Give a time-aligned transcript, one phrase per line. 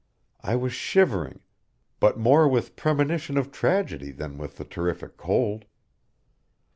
[0.41, 1.41] I was shivering
[1.99, 5.65] but more with premonition of tragedy than with the terrific cold.